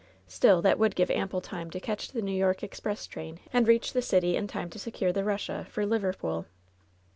Still 0.25 0.63
that 0.63 0.79
would 0.79 0.95
give 0.95 1.11
ample 1.11 1.41
time 1.41 1.69
to 1.69 1.79
catch 1.79 2.07
the 2.07 2.23
New 2.23 2.35
York 2.35 2.63
express 2.63 3.05
train, 3.05 3.39
and 3.53 3.67
reach 3.67 3.93
the 3.93 4.01
city 4.01 4.35
in 4.35 4.47
time 4.47 4.71
to 4.71 4.79
secure 4.79 5.11
the 5.13 5.21
Buss 5.21 5.47
a 5.47 5.65
for 5.65 5.85
Liverpool." 5.85 6.47